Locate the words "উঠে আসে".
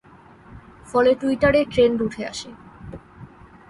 2.01-2.49